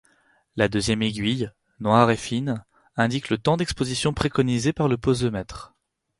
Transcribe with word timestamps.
La 0.55 0.67
deuxième 0.67 1.03
aiguille, 1.03 1.51
noire 1.79 2.09
et 2.09 2.17
fine, 2.17 2.65
indique 2.95 3.29
le 3.29 3.37
temps 3.37 3.55
d'exposition 3.57 4.15
préconisé 4.15 4.73
par 4.73 4.87
le 4.87 4.97
posemètre. 4.97 5.75